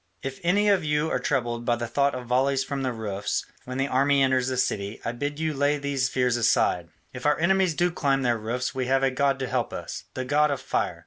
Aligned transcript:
If 0.23 0.39
any 0.41 0.67
of 0.67 0.83
you 0.83 1.11
are 1.11 1.19
troubled 1.19 1.63
by 1.63 1.75
the 1.75 1.85
thought 1.85 2.15
of 2.15 2.25
volleys 2.25 2.63
from 2.63 2.81
the 2.81 2.91
roofs 2.91 3.45
when 3.65 3.77
the 3.77 3.87
army 3.87 4.23
enters 4.23 4.47
the 4.47 4.57
city, 4.57 4.99
I 5.05 5.11
bid 5.11 5.39
you 5.39 5.53
lay 5.53 5.77
these 5.77 6.09
fears 6.09 6.37
aside: 6.37 6.89
if 7.13 7.27
our 7.27 7.37
enemies 7.37 7.75
do 7.75 7.91
climb 7.91 8.23
their 8.23 8.39
roofs 8.39 8.73
we 8.73 8.87
have 8.87 9.03
a 9.03 9.11
god 9.11 9.37
to 9.37 9.47
help 9.47 9.71
us, 9.71 10.05
the 10.15 10.25
god 10.25 10.49
of 10.49 10.59
Fire. 10.59 10.99